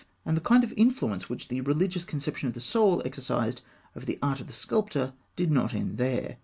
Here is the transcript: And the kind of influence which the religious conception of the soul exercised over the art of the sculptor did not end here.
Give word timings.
And 0.25 0.35
the 0.35 0.41
kind 0.41 0.63
of 0.63 0.73
influence 0.75 1.29
which 1.29 1.47
the 1.49 1.61
religious 1.61 2.05
conception 2.05 2.47
of 2.47 2.55
the 2.55 2.59
soul 2.59 3.03
exercised 3.05 3.61
over 3.95 4.03
the 4.03 4.17
art 4.19 4.39
of 4.39 4.47
the 4.47 4.51
sculptor 4.51 5.13
did 5.35 5.51
not 5.51 5.75
end 5.75 5.99
here. 5.99 6.39